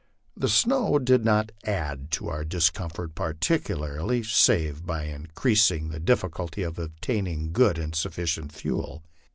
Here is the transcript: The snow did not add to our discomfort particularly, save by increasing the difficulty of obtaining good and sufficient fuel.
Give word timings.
The 0.35 0.49
snow 0.49 0.97
did 0.97 1.23
not 1.23 1.51
add 1.63 2.09
to 2.13 2.27
our 2.27 2.43
discomfort 2.43 3.13
particularly, 3.13 4.23
save 4.23 4.83
by 4.83 5.03
increasing 5.03 5.89
the 5.89 5.99
difficulty 5.99 6.63
of 6.63 6.79
obtaining 6.79 7.51
good 7.51 7.77
and 7.77 7.93
sufficient 7.93 8.51
fuel. 8.51 9.03